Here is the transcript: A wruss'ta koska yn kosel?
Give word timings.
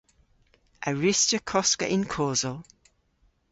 A 0.87 0.89
wruss'ta 0.97 1.39
koska 1.51 1.85
yn 1.95 2.03
kosel? 2.13 2.57